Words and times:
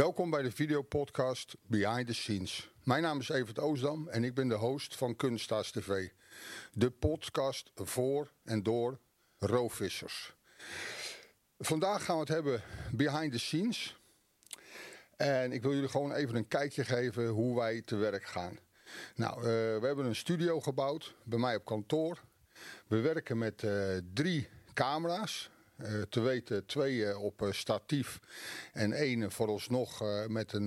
Welkom 0.00 0.30
bij 0.30 0.42
de 0.42 0.50
videopodcast 0.50 1.56
Behind 1.66 2.06
the 2.06 2.14
Scenes. 2.14 2.70
Mijn 2.84 3.02
naam 3.02 3.20
is 3.20 3.28
Evert 3.28 3.58
Oosdam 3.58 4.08
en 4.08 4.24
ik 4.24 4.34
ben 4.34 4.48
de 4.48 4.54
host 4.54 4.96
van 4.96 5.16
Kunststaars 5.16 5.70
TV. 5.70 6.08
De 6.72 6.90
podcast 6.90 7.70
voor 7.74 8.32
en 8.44 8.62
door 8.62 8.98
roofvissers. 9.38 10.34
Vandaag 11.58 12.04
gaan 12.04 12.14
we 12.14 12.20
het 12.20 12.28
hebben 12.28 12.62
behind 12.92 13.32
the 13.32 13.38
scenes. 13.38 14.00
En 15.16 15.52
ik 15.52 15.62
wil 15.62 15.74
jullie 15.74 15.88
gewoon 15.88 16.12
even 16.12 16.36
een 16.36 16.48
kijkje 16.48 16.84
geven 16.84 17.28
hoe 17.28 17.56
wij 17.56 17.82
te 17.82 17.96
werk 17.96 18.24
gaan. 18.24 18.58
Nou, 19.14 19.38
uh, 19.38 19.44
we 19.80 19.86
hebben 19.86 20.06
een 20.06 20.16
studio 20.16 20.60
gebouwd 20.60 21.14
bij 21.22 21.38
mij 21.38 21.56
op 21.56 21.64
kantoor. 21.64 22.20
We 22.86 23.00
werken 23.00 23.38
met 23.38 23.62
uh, 23.62 23.96
drie 24.14 24.48
camera's. 24.72 25.50
Uh, 25.82 26.02
te 26.02 26.20
weten 26.20 26.66
twee 26.66 27.18
op 27.18 27.48
statief 27.50 28.20
en 28.72 28.92
één 28.92 29.32
vooralsnog 29.32 30.02
met 30.28 30.52
een, 30.52 30.66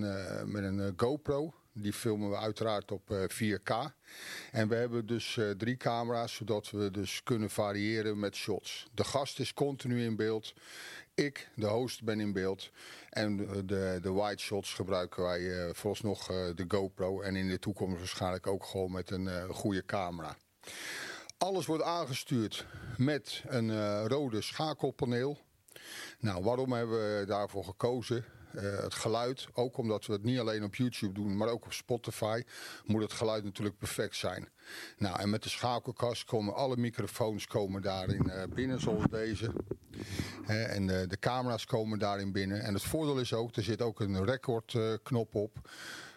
met 0.52 0.64
een 0.64 0.94
GoPro. 0.98 1.54
Die 1.76 1.94
filmen 1.94 2.30
we 2.30 2.38
uiteraard 2.38 2.92
op 2.92 3.28
4K. 3.28 3.74
En 4.52 4.68
we 4.68 4.76
hebben 4.76 5.06
dus 5.06 5.40
drie 5.58 5.78
camera's, 5.78 6.34
zodat 6.36 6.70
we 6.70 6.92
dus 6.92 7.24
kunnen 7.24 7.50
variëren 7.50 8.20
met 8.20 8.36
shots. 8.36 8.88
De 8.94 9.04
gast 9.04 9.40
is 9.40 9.54
continu 9.54 10.04
in 10.04 10.16
beeld. 10.16 10.54
Ik, 11.14 11.50
de 11.56 11.68
host, 11.68 12.04
ben 12.04 12.20
in 12.20 12.34
beeld. 12.34 12.72
En 13.10 13.38
de, 13.38 14.00
de 14.02 14.14
wide 14.14 14.40
shots 14.42 14.74
gebruiken 14.74 15.24
wij 15.24 15.74
vooralsnog 15.74 16.26
de 16.56 16.66
GoPro. 16.68 17.22
En 17.22 17.36
in 17.36 17.50
de 17.50 17.60
toekomst 17.60 17.98
waarschijnlijk 17.98 18.48
ook 18.48 18.66
gewoon 18.66 18.92
met 18.92 19.12
een 19.12 19.48
goede 19.50 19.86
camera. 19.86 20.38
Alles 21.44 21.66
wordt 21.66 21.84
aangestuurd 21.84 22.66
met 22.98 23.44
een 23.48 24.08
rode 24.08 24.42
schakelpaneel. 24.42 25.38
Nou, 26.20 26.44
waarom 26.44 26.72
hebben 26.72 27.20
we 27.20 27.26
daarvoor 27.26 27.64
gekozen? 27.64 28.26
Uh, 28.56 28.62
het 28.80 28.94
geluid, 28.94 29.48
ook 29.54 29.78
omdat 29.78 30.06
we 30.06 30.14
het 30.14 30.24
niet 30.24 30.40
alleen 30.40 30.64
op 30.64 30.76
YouTube 30.76 31.14
doen, 31.14 31.38
maar 31.38 31.48
ook 31.48 31.66
op 31.66 31.74
Spotify, 31.74 32.44
moet 32.86 33.02
het 33.02 33.14
geluid 33.14 33.44
natuurlijk 33.44 33.78
perfect 33.78 34.16
zijn. 34.16 34.50
Nou, 34.98 35.20
en 35.20 35.30
met 35.30 35.44
de 35.44 35.50
schakelkast 35.50 36.24
komen 36.24 36.54
alle 36.54 36.78
microfoons 36.78 37.48
komen 37.48 37.82
daarin 37.82 38.26
uh, 38.26 38.44
binnen, 38.54 38.80
zoals 38.80 39.06
deze. 39.10 39.54
en 40.46 40.88
de, 40.88 41.18
camera's 41.20 41.66
komen 41.66 42.00
daarin 42.00 42.32
binnen. 42.32 42.62
En 42.62 42.74
het 42.74 42.84
voordeel 42.84 43.20
is 43.20 43.34
ook, 43.34 43.56
er 43.56 43.64
zit 43.64 43.82
ook 43.82 44.00
een 44.00 44.26
recordknop 44.26 45.36
op 45.36 45.70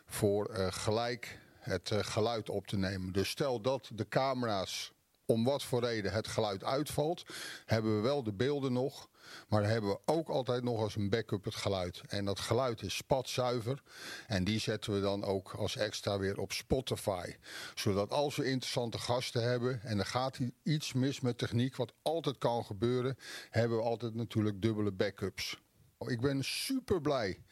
voor 0.07 0.51
gelijk 0.71 1.39
het 1.59 1.91
geluid 1.95 2.51
op 2.51 2.67
te 2.67 2.77
nemen. 2.77 3.13
Dus 3.13 3.29
stel 3.29 3.61
dat 3.61 3.91
de 3.95 4.09
camera's 4.09 4.95
om 5.27 5.45
wat 5.45 5.63
voor 5.63 5.81
reden 5.81 6.13
het 6.13 6.29
geluid 6.29 6.65
uitvalt, 6.65 7.25
hebben 7.65 7.97
we 7.97 8.03
wel 8.03 8.23
de 8.23 8.33
beelden 8.33 8.73
nog. 8.73 9.09
Maar 9.49 9.61
dan 9.61 9.71
hebben 9.71 9.91
we 9.91 10.01
ook 10.05 10.29
altijd 10.29 10.63
nog 10.63 10.81
als 10.81 10.97
een 10.97 11.11
backup 11.11 11.45
het 11.45 11.55
geluid. 11.55 12.01
En 12.09 12.25
dat 12.25 12.41
geluid 12.41 12.83
is 12.83 12.97
spatzuiver. 12.97 13.83
En 14.27 14.45
die 14.45 14.59
zetten 14.59 14.93
we 14.93 15.01
dan 15.01 15.25
ook 15.25 15.55
als 15.55 15.77
extra 15.77 16.19
weer 16.19 16.39
op 16.39 16.53
Spotify. 16.53 17.35
Zodat 17.75 18.11
als 18.11 18.37
we 18.37 18.45
interessante 18.45 18.99
gasten 18.99 19.43
hebben 19.43 19.83
en 19.83 19.99
er 19.99 20.07
gaat 20.07 20.39
iets 20.63 20.93
mis 20.93 21.21
met 21.21 21.39
techniek, 21.39 21.77
wat 21.77 21.93
altijd 22.03 22.39
kan 22.39 22.65
gebeuren, 22.65 23.17
hebben 23.51 23.79
we 23.79 23.85
altijd 23.85 24.15
natuurlijk 24.15 24.63
dubbele 24.63 24.93
backups. 24.93 25.59
Ik 25.99 26.21
ben 26.21 26.45
super 26.45 27.01
blij 27.01 27.43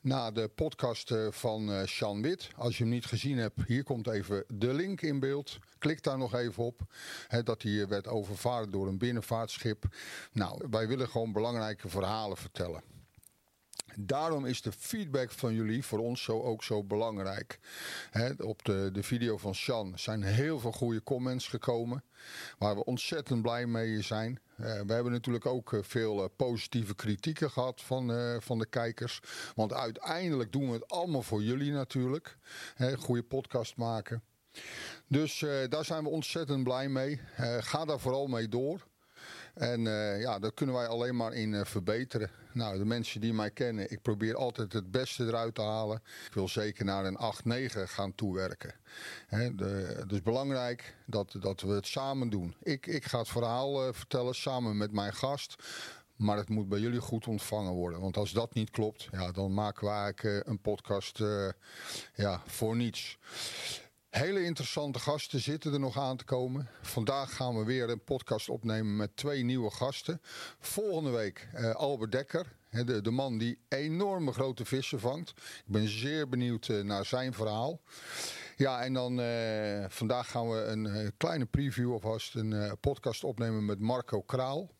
na 0.00 0.30
de 0.30 0.48
podcast 0.48 1.10
eh, 1.10 1.26
van 1.30 1.70
uh, 1.70 1.82
Sean 1.84 2.22
Wit. 2.22 2.48
Als 2.56 2.78
je 2.78 2.82
hem 2.82 2.92
niet 2.92 3.04
gezien 3.04 3.38
hebt, 3.38 3.66
hier 3.66 3.84
komt 3.84 4.06
even 4.06 4.44
de 4.48 4.74
link 4.74 5.02
in 5.02 5.20
beeld. 5.20 5.58
Klik 5.78 6.02
daar 6.02 6.18
nog 6.18 6.34
even 6.34 6.64
op. 6.64 6.80
dat 7.44 7.62
hij 7.62 7.88
werd 7.88 8.08
overvaren 8.08 8.70
door 8.70 8.86
een 8.86 8.98
binnenvaartschip. 8.98 9.84
Nou, 10.32 10.66
wij 10.70 10.88
willen 10.88 11.08
gewoon 11.08 11.32
belangrijke 11.32 11.88
verhalen 11.88 12.36
vertellen. 12.36 12.82
Daarom 13.96 14.46
is 14.46 14.62
de 14.62 14.72
feedback 14.72 15.30
van 15.30 15.54
jullie 15.54 15.84
voor 15.84 15.98
ons 15.98 16.22
zo 16.22 16.42
ook 16.42 16.62
zo 16.62 16.84
belangrijk. 16.84 17.58
op 18.38 18.64
de, 18.64 18.88
de 18.92 19.02
video 19.02 19.36
van 19.36 19.54
Sean 19.54 19.92
zijn 19.98 20.22
heel 20.22 20.58
veel 20.58 20.72
goede 20.72 21.02
comments 21.02 21.48
gekomen. 21.48 22.04
Waar 22.58 22.74
we 22.74 22.84
ontzettend 22.84 23.42
blij 23.42 23.66
mee 23.66 24.02
zijn. 24.02 24.40
Uh, 24.62 24.80
we 24.86 24.92
hebben 24.92 25.12
natuurlijk 25.12 25.46
ook 25.46 25.72
eh, 25.72 25.80
veel 25.82 26.22
uh, 26.22 26.24
positieve 26.36 26.94
kritieken 26.94 27.50
gehad 27.50 27.80
van, 27.80 28.40
van 28.40 28.58
de 28.58 28.66
kijkers. 28.66 29.20
Want 29.54 29.72
uiteindelijk 29.72 30.52
doen 30.52 30.66
we 30.66 30.72
het 30.72 30.88
allemaal 30.88 31.22
voor 31.22 31.42
jullie 31.42 31.72
natuurlijk. 31.72 32.36
Hè, 32.74 32.96
goede 32.96 33.22
podcast 33.22 33.76
maken. 33.76 34.22
Dus 35.06 35.44
daar 35.68 35.84
zijn 35.84 36.02
we 36.02 36.08
ontzettend 36.08 36.64
blij 36.64 36.88
mee. 36.88 37.20
ga 37.60 37.84
daar 37.84 38.00
vooral 38.00 38.26
mee 38.26 38.48
door. 38.48 38.86
En 39.54 39.84
uh, 39.84 40.20
ja, 40.20 40.38
daar 40.38 40.52
kunnen 40.52 40.74
wij 40.74 40.86
alleen 40.86 41.16
maar 41.16 41.32
in 41.32 41.52
uh, 41.52 41.64
verbeteren. 41.64 42.30
Nou, 42.52 42.78
de 42.78 42.84
mensen 42.84 43.20
die 43.20 43.32
mij 43.32 43.50
kennen, 43.50 43.90
ik 43.90 44.02
probeer 44.02 44.36
altijd 44.36 44.72
het 44.72 44.90
beste 44.90 45.24
eruit 45.24 45.54
te 45.54 45.62
halen. 45.62 46.02
Ik 46.26 46.34
wil 46.34 46.48
zeker 46.48 46.84
naar 46.84 47.04
een 47.04 47.18
8-9 47.70 47.78
gaan 47.82 48.14
toewerken. 48.14 48.74
De, 49.28 49.94
het 49.98 50.12
is 50.12 50.22
belangrijk 50.22 50.94
dat, 51.06 51.36
dat 51.40 51.60
we 51.60 51.72
het 51.72 51.86
samen 51.86 52.30
doen. 52.30 52.54
Ik, 52.62 52.86
ik 52.86 53.04
ga 53.04 53.18
het 53.18 53.28
verhaal 53.28 53.86
uh, 53.86 53.92
vertellen 53.92 54.34
samen 54.34 54.76
met 54.76 54.92
mijn 54.92 55.14
gast. 55.14 55.54
Maar 56.16 56.36
het 56.36 56.48
moet 56.48 56.68
bij 56.68 56.78
jullie 56.78 57.00
goed 57.00 57.26
ontvangen 57.26 57.72
worden. 57.72 58.00
Want 58.00 58.16
als 58.16 58.32
dat 58.32 58.54
niet 58.54 58.70
klopt, 58.70 59.08
ja, 59.12 59.30
dan 59.32 59.54
maken 59.54 59.86
we 59.86 60.42
een 60.44 60.60
podcast 60.60 61.18
ja, 62.14 62.42
voor 62.46 62.76
niets. 62.76 63.18
Hele 64.12 64.44
interessante 64.44 64.98
gasten 64.98 65.40
zitten 65.40 65.72
er 65.72 65.80
nog 65.80 65.98
aan 65.98 66.16
te 66.16 66.24
komen. 66.24 66.68
Vandaag 66.82 67.34
gaan 67.34 67.58
we 67.58 67.64
weer 67.64 67.90
een 67.90 68.04
podcast 68.04 68.48
opnemen 68.48 68.96
met 68.96 69.16
twee 69.16 69.42
nieuwe 69.42 69.70
gasten. 69.70 70.20
Volgende 70.58 71.10
week 71.10 71.48
uh, 71.54 71.74
Albert 71.74 72.12
Dekker, 72.12 72.56
de, 72.70 73.00
de, 73.00 73.10
man 73.10 73.38
die 73.38 73.58
enorme 73.68 74.32
grote 74.32 74.64
vissen 74.64 75.00
vangt. 75.00 75.30
Ik 75.66 75.72
ben 75.72 75.88
zeer 75.88 76.28
benieuwd 76.28 76.68
uh, 76.68 76.82
naar 76.82 77.04
zijn 77.04 77.32
verhaal. 77.32 77.80
Ja, 78.56 78.82
en 78.82 78.92
dan 78.92 79.20
uh, 79.20 79.84
vandaag 79.88 80.30
gaan 80.30 80.48
we 80.48 80.64
een 80.64 81.12
kleine 81.16 81.46
preview 81.46 81.92
alvast 81.92 82.34
een 82.34 82.76
podcast 82.80 83.24
opnemen 83.24 83.64
met 83.64 83.78
Marco 83.78 84.22
Kraal. 84.22 84.70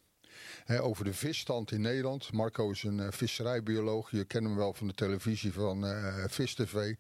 Over 0.81 1.05
de 1.05 1.13
visstand 1.13 1.73
in 1.73 1.81
Nederland. 1.81 2.33
Marco 2.33 2.71
is 2.71 2.83
een 2.83 3.13
visserijbioloog. 3.13 4.11
Je 4.11 4.25
kent 4.25 4.45
hem 4.45 4.57
wel 4.57 4.75
van 4.75 4.87
de 4.87 4.95
televisie 4.95 5.53
van 5.53 5.85
Vis 6.29 6.55
TV. 6.55 6.95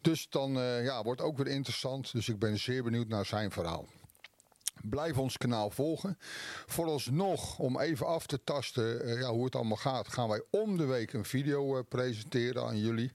Dus 0.00 0.28
dan 0.30 0.56
uh, 0.56 0.84
ja, 0.84 1.02
wordt 1.02 1.20
ook 1.20 1.36
weer 1.36 1.46
interessant. 1.46 2.12
Dus 2.12 2.28
ik 2.28 2.38
ben 2.38 2.58
zeer 2.58 2.82
benieuwd 2.82 3.08
naar 3.08 3.26
zijn 3.26 3.50
verhaal. 3.50 3.86
Blijf 4.82 5.18
ons 5.18 5.36
kanaal 5.36 5.70
volgen. 5.70 6.18
Vooralsnog, 6.66 7.58
om 7.58 7.80
even 7.80 8.06
af 8.06 8.26
te 8.26 8.44
tasten 8.44 9.06
uh, 9.06 9.20
ja, 9.20 9.30
hoe 9.30 9.44
het 9.44 9.54
allemaal 9.54 9.76
gaat, 9.76 10.08
gaan 10.08 10.28
wij 10.28 10.42
om 10.50 10.76
de 10.76 10.84
week 10.84 11.12
een 11.12 11.24
video 11.24 11.76
uh, 11.76 11.82
presenteren 11.88 12.62
aan 12.62 12.78
jullie. 12.78 13.12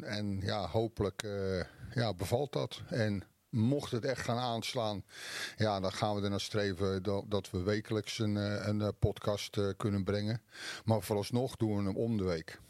en 0.00 0.40
ja, 0.42 0.68
hopelijk 0.68 1.22
ja, 1.94 2.14
bevalt 2.14 2.52
dat. 2.52 2.82
En 2.86 3.22
mocht 3.52 3.90
het 3.90 4.04
echt 4.04 4.24
gaan 4.24 4.38
aanslaan, 4.38 5.04
ja, 5.56 5.80
dan 5.80 5.92
gaan 5.92 6.14
we 6.14 6.22
er 6.22 6.30
naar 6.30 6.40
streven 6.40 7.02
dat, 7.28 7.50
we 7.50 7.62
wekelijks 7.62 8.18
een, 8.18 8.36
een 8.68 8.94
podcast 8.98 9.74
kunnen 9.76 10.04
brengen. 10.04 10.42
Maar 10.84 11.02
vooralsnog 11.02 11.56
doen 11.56 11.76
we 11.76 11.82
hem 11.82 11.96
om 11.96 12.16
de 12.16 12.24
week. 12.24 12.60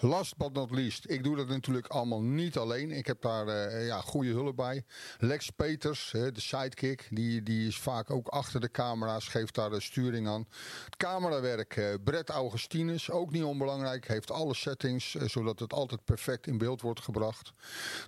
Last 0.00 0.36
but 0.36 0.52
not 0.52 0.70
least, 0.70 1.10
ik 1.10 1.24
doe 1.24 1.36
dat 1.36 1.48
natuurlijk 1.48 1.86
allemaal 1.86 2.22
niet 2.22 2.56
alleen. 2.56 2.90
Ik 2.90 3.06
heb 3.06 3.22
daar 3.22 3.46
uh, 3.46 3.86
ja, 3.86 4.00
goede 4.00 4.30
hulp 4.30 4.56
bij. 4.56 4.84
Lex 5.18 5.50
Peters, 5.50 6.10
de 6.10 6.32
sidekick, 6.34 7.08
die, 7.10 7.42
die 7.42 7.68
is 7.68 7.78
vaak 7.78 8.10
ook 8.10 8.28
achter 8.28 8.60
de 8.60 8.70
camera's, 8.70 9.28
geeft 9.28 9.54
daar 9.54 9.70
de 9.70 9.80
sturing 9.80 10.28
aan. 10.28 10.46
Het 10.84 10.96
camerawerk, 10.96 11.76
uh, 11.76 11.94
Brett 12.04 12.28
Augustinus, 12.28 13.10
ook 13.10 13.30
niet 13.30 13.42
onbelangrijk, 13.42 14.08
heeft 14.08 14.30
alle 14.30 14.54
settings, 14.54 15.10
zodat 15.10 15.58
het 15.58 15.72
altijd 15.72 16.04
perfect 16.04 16.46
in 16.46 16.58
beeld 16.58 16.80
wordt 16.80 17.00
gebracht. 17.00 17.52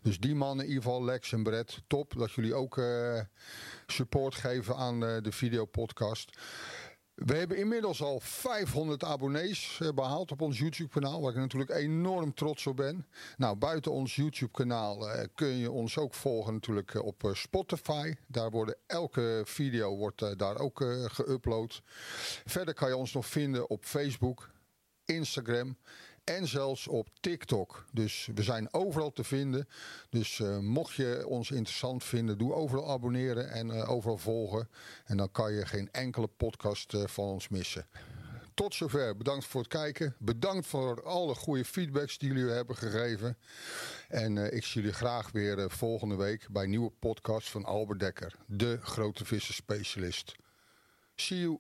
Dus 0.03 0.19
die 0.19 0.35
mannen, 0.35 0.65
in 0.65 0.71
ieder 0.71 0.85
geval 0.85 1.05
Lex 1.05 1.33
en 1.33 1.43
Brett, 1.43 1.83
top 1.87 2.15
dat 2.19 2.33
jullie 2.33 2.55
ook 2.55 2.83
support 3.87 4.35
geven 4.35 4.77
aan 4.77 5.01
de 5.01 5.33
videopodcast. 5.33 6.39
We 7.27 7.37
hebben 7.37 7.57
inmiddels 7.57 8.03
al 8.03 8.21
500 8.21 9.05
abonnees 9.05 9.79
eh, 9.81 9.89
behaald 9.95 10.33
op 10.33 10.41
ons 10.41 10.59
YouTube-kanaal, 10.59 11.21
waar 11.21 11.31
ik 11.31 11.37
natuurlijk 11.37 11.71
enorm 11.71 12.35
trots 12.35 12.67
op 12.67 12.77
ben. 12.77 13.07
Nou, 13.37 13.57
buiten 13.57 13.93
ons 13.93 14.17
YouTube-kanaal 14.17 15.09
uh, 15.09 15.25
kun 15.35 15.49
je 15.49 15.71
ons 15.71 15.99
ook 15.99 16.15
volgen 16.15 16.53
natuurlijk 16.53 16.95
uh, 16.95 17.03
op 17.03 17.31
Spotify. 17.33 18.15
Daar 18.27 18.51
worden 18.51 18.77
elke 18.87 19.43
video 19.45 19.97
wordt 19.97 20.39
daar 20.39 20.59
ook 20.59 20.85
geüpload. 21.07 21.83
Verder 22.45 22.75
kan 22.75 22.89
je 22.89 22.97
ons 22.97 23.13
nog 23.13 23.27
vinden 23.27 23.71
op 23.71 23.85
Facebook, 23.85 24.51
Instagram 25.05 25.77
en 26.37 26.47
zelfs 26.47 26.89
op 26.89 27.09
TikTok. 27.21 27.85
Dus 27.93 28.29
we 28.35 28.43
zijn 28.43 28.73
overal 28.73 29.13
te 29.13 29.25
vinden. 29.25 29.69
Dus 30.11 30.39
uh, 30.39 30.59
mocht 30.59 30.95
je 30.95 31.27
ons 31.27 31.51
interessant 31.51 32.05
vinden, 32.05 32.39
doe 32.39 32.55
overal 32.55 32.91
abonneren 32.91 33.51
en 33.51 33.69
uh, 33.69 33.91
overal 33.91 34.19
volgen. 34.19 34.69
En 35.05 35.17
dan 35.17 35.31
kan 35.33 35.53
je 35.53 35.67
geen 35.67 35.89
enkele 35.93 36.27
podcast 36.27 36.93
uh, 36.93 37.07
van 37.07 37.25
ons 37.25 37.49
missen. 37.49 37.87
Tot 38.55 38.75
zover. 38.75 39.17
Bedankt 39.17 39.45
voor 39.45 39.61
het 39.61 39.71
kijken. 39.71 40.15
Bedankt 40.19 40.67
voor 40.67 41.03
alle 41.03 41.35
goede 41.35 41.65
feedbacks 41.65 42.19
die 42.19 42.33
jullie 42.33 42.51
hebben 42.51 42.77
gegeven. 42.77 43.37
En 44.09 44.55
ik 44.55 44.65
zie 44.65 44.81
jullie 44.81 44.97
graag 44.97 45.31
weer 45.31 45.71
volgende 45.71 46.17
week 46.17 46.47
bij 46.51 46.63
een 46.63 46.71
nieuwe 46.71 46.91
podcast 46.91 47.49
van 47.49 47.65
Albert 47.65 48.01
Dekker. 48.01 48.35
De 48.47 48.79
grote 48.83 49.25
visserspecialist. 49.25 50.35
See 51.15 51.41
you. 51.41 51.59